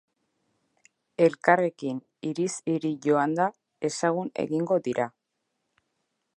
Elkarrekin, 1.25 1.99
hiriz 2.29 2.49
hiri 2.73 2.93
joanda, 3.07 3.47
ezagun 3.91 4.35
egingo 4.45 4.79
dira. 4.89 5.11